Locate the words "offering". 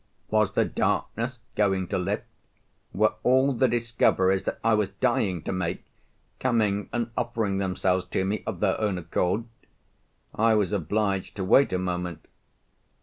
7.15-7.59